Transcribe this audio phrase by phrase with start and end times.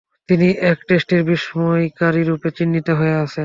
[0.29, 3.39] তিনি এক টেস্টের বিস্ময়কারীরূপে চিহ্নিত হয়ে আছেন।